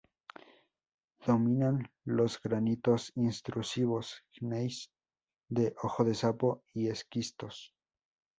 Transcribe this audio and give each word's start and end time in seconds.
Dominan 1.27 1.91
los 2.05 2.41
granitos 2.41 3.11
intrusivos, 3.13 4.23
gneis 4.33 4.89
de 5.47 5.75
"ojo 5.83 6.03
de 6.03 6.15
sapo" 6.15 6.63
y 6.73 6.87
esquistos. 6.89 7.75